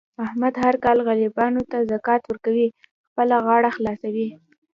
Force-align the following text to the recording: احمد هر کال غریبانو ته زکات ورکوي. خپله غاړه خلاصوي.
احمد 0.25 0.53
هر 0.63 0.75
کال 0.83 0.97
غریبانو 1.07 1.61
ته 1.71 1.77
زکات 1.91 2.21
ورکوي. 2.25 2.67
خپله 3.09 3.35
غاړه 3.45 3.69
خلاصوي. 3.77 4.27